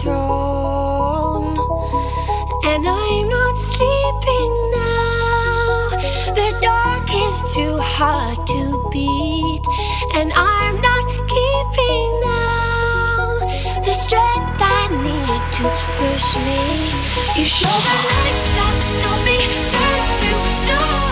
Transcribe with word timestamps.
throne. 0.00 1.56
And 2.64 2.86
I'm 2.86 3.28
not 3.28 3.58
sleeping 3.58 4.52
now. 4.72 5.90
The 6.38 6.50
dark 6.62 7.08
is 7.12 7.36
too 7.54 7.76
hard 7.78 8.38
to 8.52 8.60
beat. 8.92 9.64
And 10.16 10.32
I'm 10.34 10.76
not 10.80 11.04
keeping 11.34 12.10
now 12.20 13.38
the 13.84 13.94
strength 13.94 14.60
I 14.60 14.82
needed 15.04 15.44
to 15.58 15.64
push 15.98 16.36
me. 16.46 16.62
You 17.36 17.44
show 17.44 17.76
the 17.86 17.96
lights 18.08 18.46
that 18.56 18.76
stop 18.76 19.18
me, 19.26 19.38
turn 19.72 20.02
to 20.18 20.28
stone. 20.52 21.11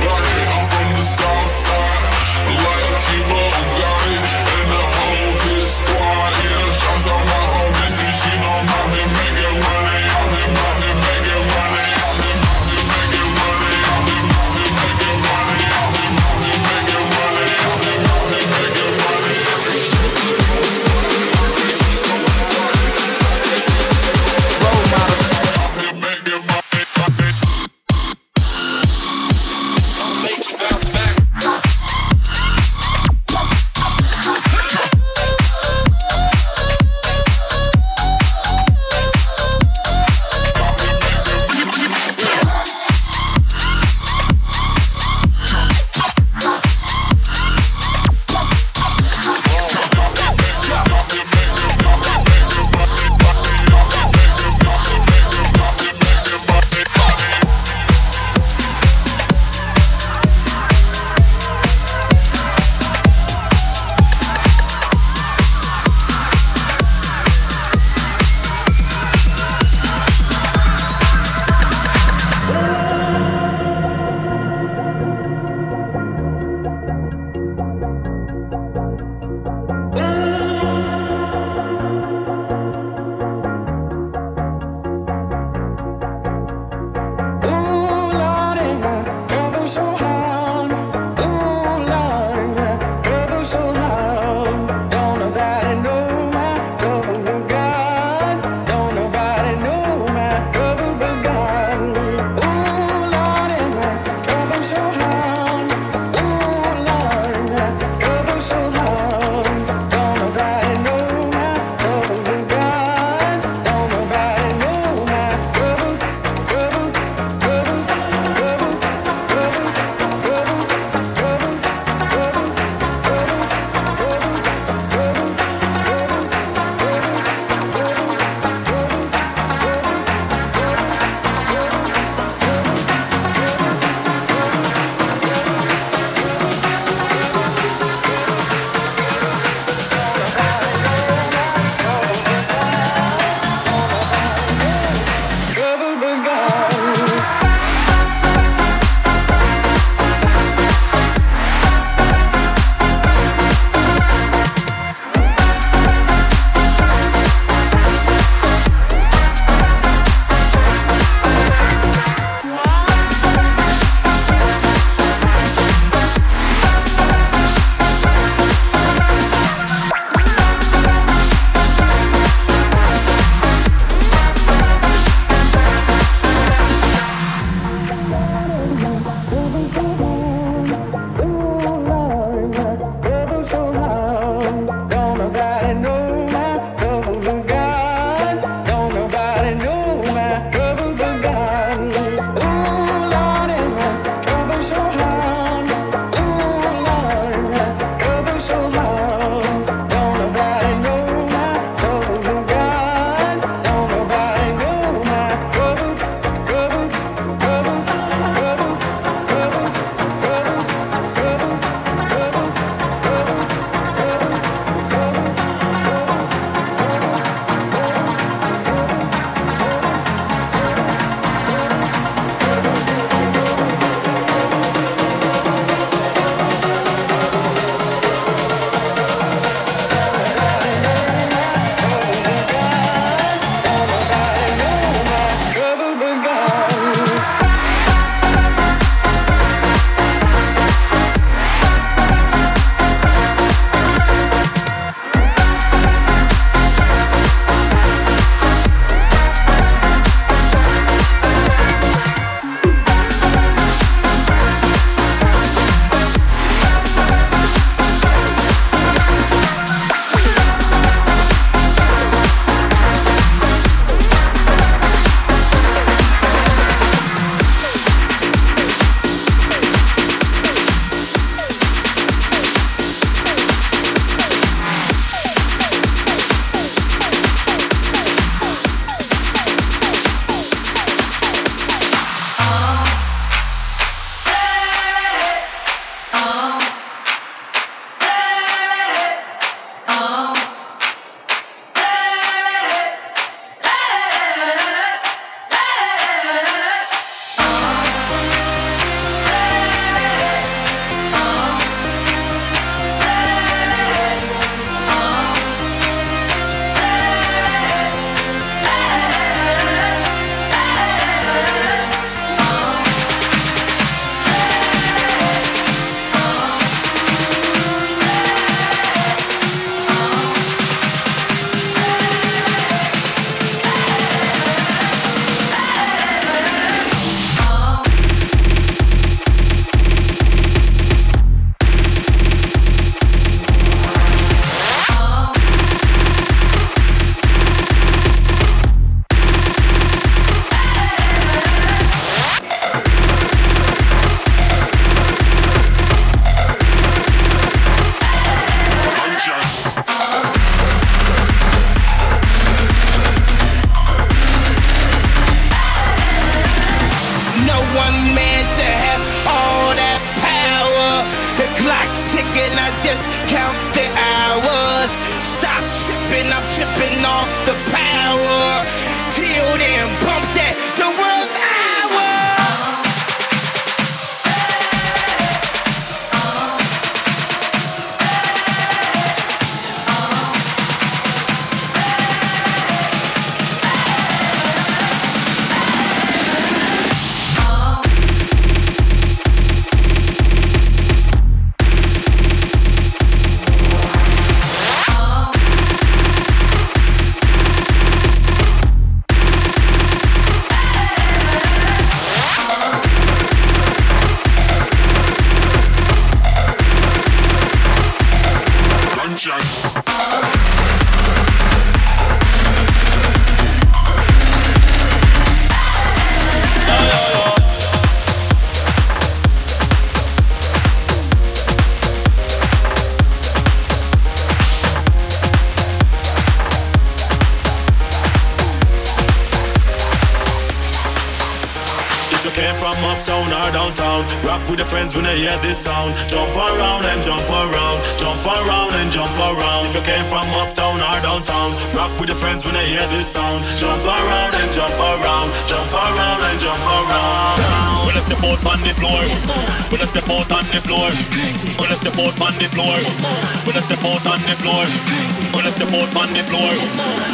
and 362.23 362.55
I 362.59 362.69
just 362.79 363.03
count 363.29 363.57
the 363.73 363.87
hours. 364.13 364.91
Stop 365.25 365.63
tripping, 365.73 366.29
I'm 366.31 366.45
tripping 366.49 367.05
off 367.05 367.31
the 367.45 367.53
path. 367.71 367.80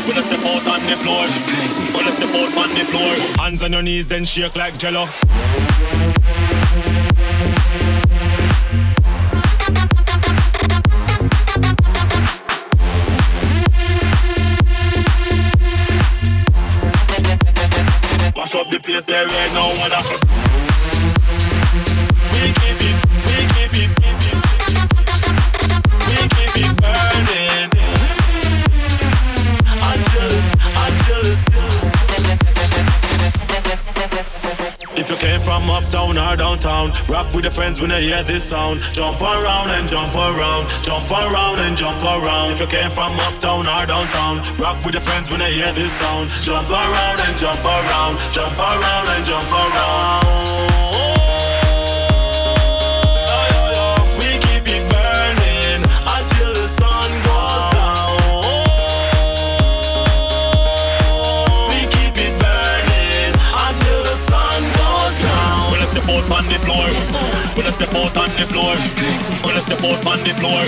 When 0.08 0.18
I 0.18 0.22
step 0.22 0.40
out 0.40 0.68
on 0.68 0.80
the 0.88 0.96
floor, 1.04 1.28
Pull 1.92 2.08
I 2.08 2.12
step 2.12 2.30
out 2.30 2.58
on 2.58 2.70
the 2.70 2.86
floor. 2.86 3.44
Hands 3.44 3.62
on 3.64 3.74
your 3.74 3.82
knees, 3.82 4.08
then 4.08 4.24
shake 4.26 4.56
like 4.56 4.78
jello. 4.78 5.06
Mash 18.36 18.56
up 18.56 18.70
the 18.70 18.80
place 18.82 19.04
there 19.04 19.24
ain't 19.24 19.54
no 19.54 19.74
other. 19.84 20.47
Uptown 35.78 36.18
or 36.18 36.36
downtown, 36.36 36.92
rock 37.08 37.34
with 37.34 37.46
your 37.46 37.52
friends 37.52 37.80
when 37.80 37.90
they 37.90 38.02
hear 38.02 38.24
this 38.24 38.44
sound. 38.44 38.82
Jump 38.94 39.22
around 39.22 39.70
and 39.70 39.88
jump 39.88 40.16
around, 40.16 40.68
jump 40.82 41.10
around 41.12 41.60
and 41.60 41.78
jump 41.78 42.02
around. 42.04 42.52
If 42.52 42.62
you 42.62 42.68
came 42.68 42.90
from 42.90 43.14
uptown 43.14 43.68
or 43.68 43.86
downtown, 43.86 44.42
rock 44.58 44.84
with 44.84 44.96
your 44.96 45.06
friends 45.06 45.30
when 45.30 45.40
they 45.40 45.54
hear 45.54 45.72
this 45.74 45.92
sound. 45.94 46.30
Jump 46.42 46.70
around 46.70 47.20
and 47.22 47.38
jump 47.38 47.64
around, 47.64 48.18
jump 48.34 48.58
around 48.58 49.08
and 49.10 49.26
jump 49.26 49.52
around. 49.52 50.97
Step 67.78 67.94
out 67.94 68.18
on 68.18 68.30
the 68.30 68.46
floor, 68.50 68.74
when 69.46 69.56
I 69.56 69.60
step 69.60 69.84
out 69.86 70.02
on 70.08 70.18
the 70.26 70.34
floor, 70.34 70.66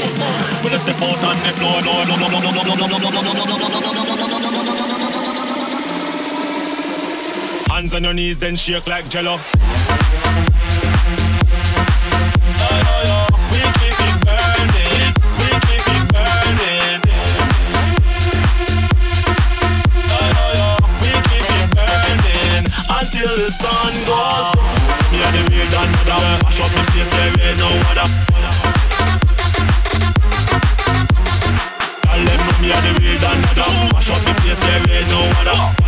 when 0.62 0.74
I 0.74 0.78
step 0.78 1.02
out 1.02 1.24
on 1.26 1.36
the 1.41 1.50
floor, 1.58 1.82
no, 1.82 2.06
no, 2.06 2.13
no, 2.22 2.30
no, 2.30 2.38
no, 2.39 2.52
no, 2.54 2.76
no, 2.78 2.86
no, 2.86 3.02
no, 3.02 3.17
Hands 7.74 7.93
on 7.95 8.04
your 8.04 8.13
knees, 8.13 8.38
then 8.38 8.56
shake 8.56 8.86
like 8.86 9.10
jello. 9.10 9.38
Until 23.20 23.36
the 23.36 23.52
sun 23.52 23.94
goes 24.08 24.52
down. 24.56 24.66
Me 25.12 25.20
and 25.20 25.36
the 25.36 25.42
real 25.52 25.70
done 25.72 25.92
mother, 25.92 26.40
mash 26.44 26.60
up 26.62 26.70
the 26.72 26.82
place, 26.92 27.10
there 27.10 27.50
ain't 27.50 27.60
no 27.60 27.68
other. 27.92 28.08
Tell 32.04 32.22
them 32.26 32.42
me 32.62 32.72
and 32.72 32.86
the 32.86 32.92
real 33.02 33.20
done 33.20 33.42
mother, 33.42 33.68
mash 33.94 34.10
up 34.12 34.20
the 34.24 34.34
place, 34.42 34.60
there 34.60 34.84
ain't 34.90 35.10
no 35.10 35.20
other. 35.40 35.80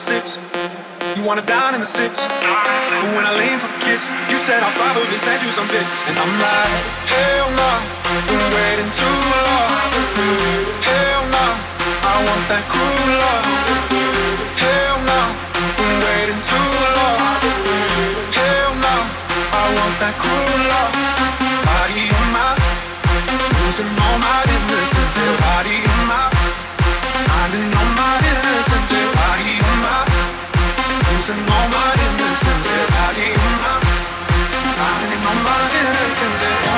The 0.00 0.12
six? 0.16 0.38
You 1.16 1.24
wanna 1.24 1.44
dine 1.44 1.74
in 1.74 1.80
the 1.80 1.86
six? 1.86 2.24
But 2.24 3.10
when 3.12 3.24
I 3.26 3.32
lean 3.36 3.58
for 3.60 3.68
the 3.68 3.80
kiss, 3.84 4.08
you 4.32 4.38
said 4.38 4.62
I'll 4.64 4.72
probably 4.80 5.18
send 5.20 5.42
you 5.44 5.52
some 5.52 5.68
pics. 5.68 5.98
And 6.08 6.16
I'm 6.16 6.32
like, 6.40 6.72
hell 7.12 7.48
no, 7.52 7.70
been 8.24 8.46
waiting 8.56 8.90
too 8.96 9.18
long. 9.34 9.68
Hell 10.88 11.22
no, 11.36 11.46
I 12.00 12.14
want 12.24 12.44
that 12.48 12.64
cruel 12.72 13.08
love. 13.20 13.44
Hell 14.64 14.96
no, 15.04 15.20
been 15.76 15.96
waiting 16.06 16.40
too 16.48 16.70
long. 16.96 17.20
Hell 18.40 18.72
no, 18.80 18.96
I 19.52 19.64
want 19.76 19.94
that 20.00 20.14
cruel 20.16 20.60
love. 20.72 20.92
Body 21.68 22.04
on 22.08 22.28
my, 22.32 22.50
losing 23.60 23.90
all 24.00 24.16
my 24.16 24.38
innocence. 24.48 25.18
Body 25.44 25.76
on 25.84 26.02
my, 26.08 26.29
listen, 31.30 31.46
nobody 31.46 32.06
listens. 32.18 32.66
Yeah, 32.66 33.04
I 33.04 33.14
need 33.16 33.36
my, 33.62 33.74
I 34.78 34.98
need 35.08 35.22
nobody 35.22 35.80
listens. 35.94 36.42
Yeah. 36.42 36.69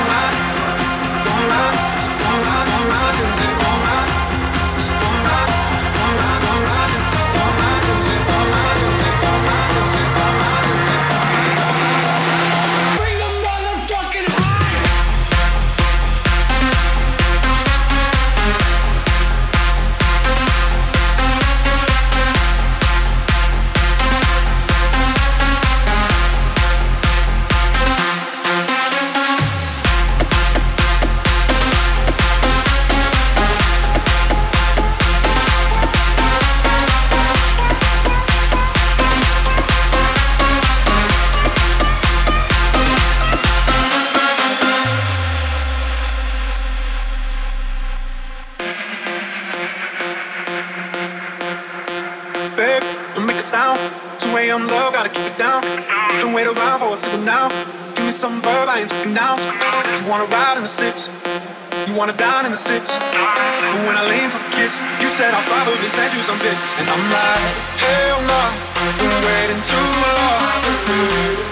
Send 65.93 66.15
you 66.15 66.23
some 66.23 66.39
bitch. 66.39 66.81
And 66.81 66.89
I'm 66.89 67.05
like, 67.13 67.53
hell 67.77 68.21
nah, 68.25 68.49
been 68.97 69.13
waiting 69.29 69.61
too 69.61 69.89
long. 70.01 70.41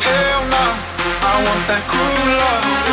Hell 0.00 0.42
nah, 0.48 0.72
I 1.28 1.34
want 1.44 1.62
that 1.68 1.84
cruel 1.84 2.38
love. 2.40 2.89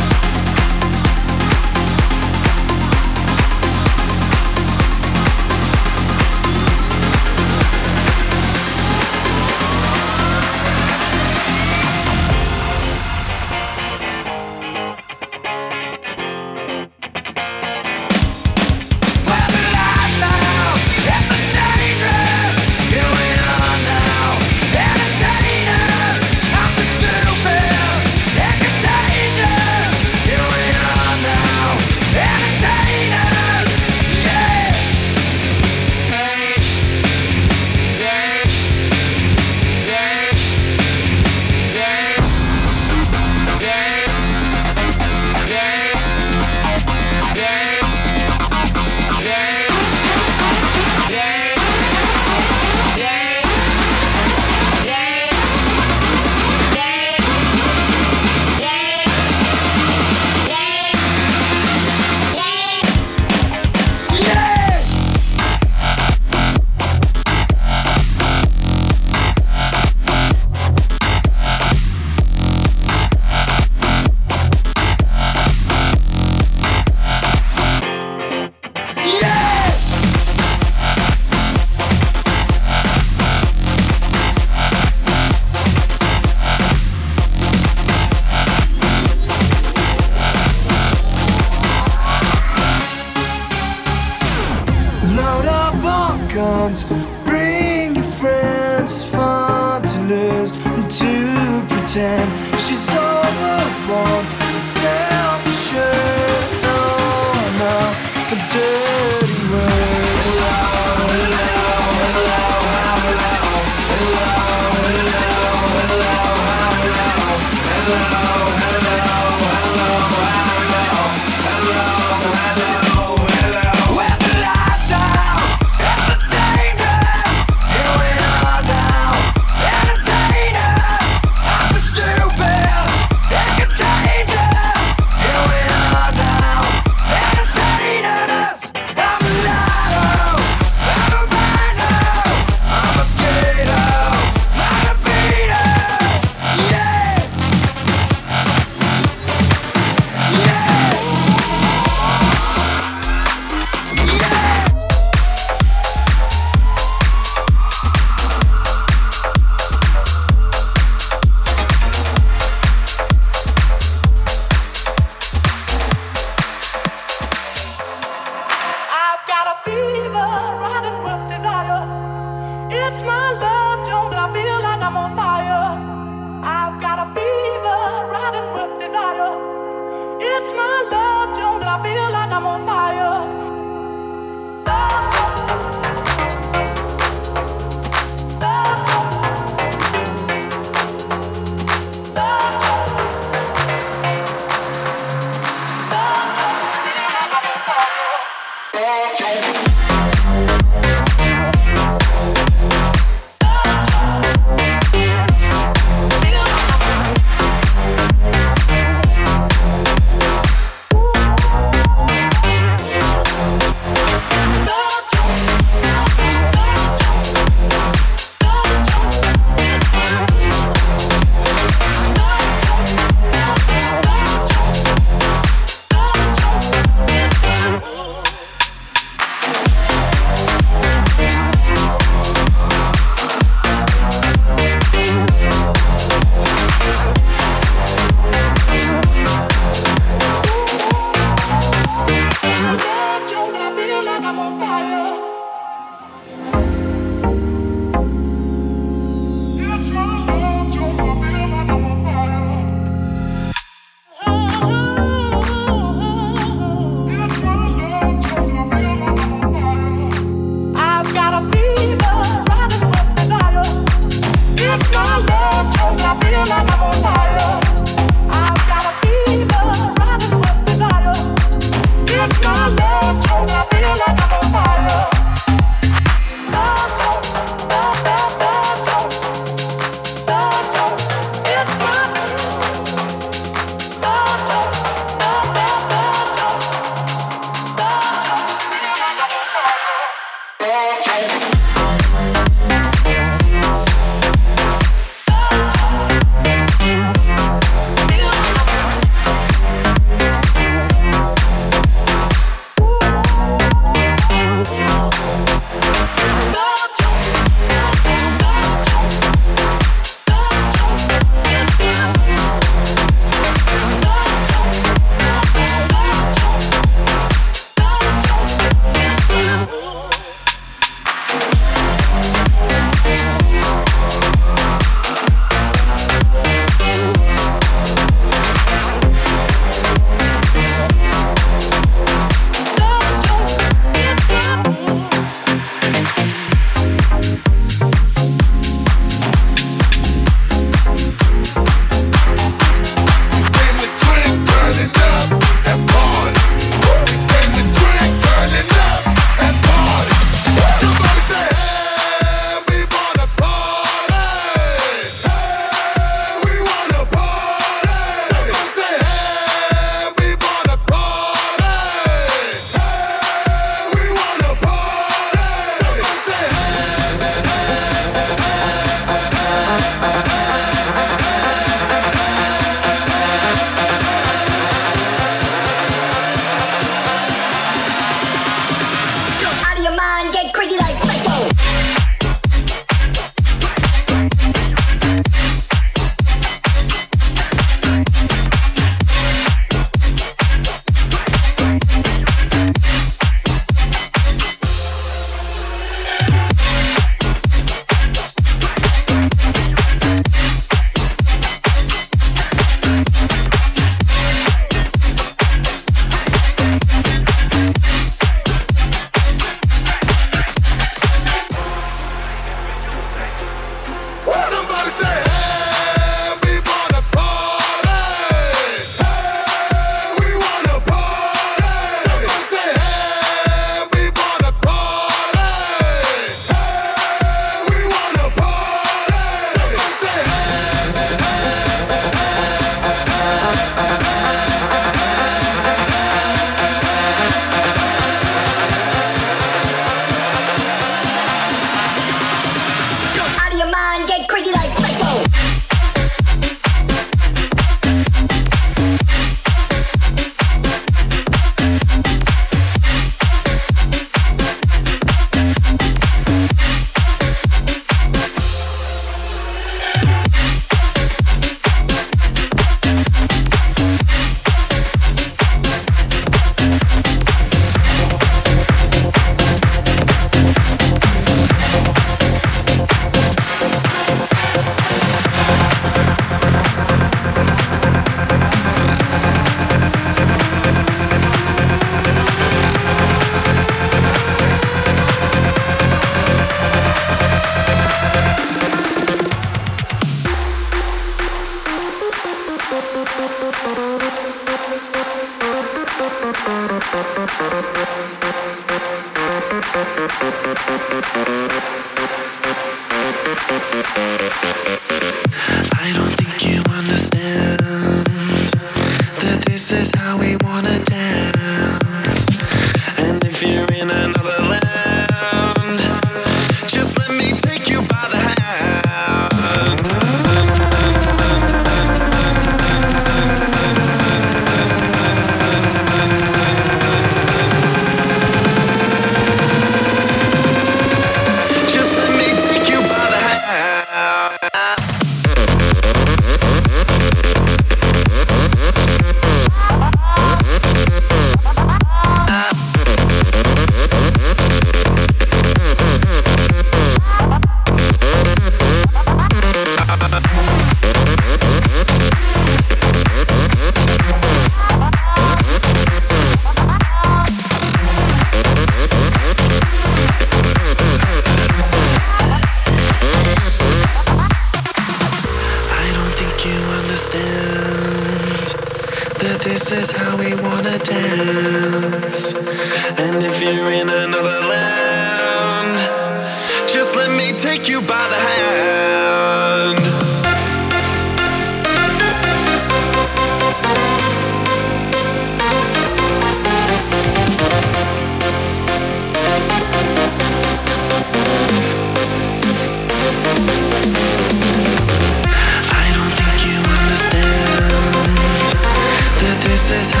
Is 599.73 600.00